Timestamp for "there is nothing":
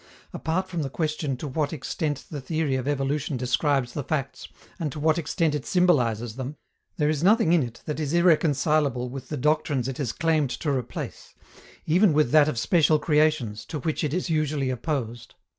6.97-7.53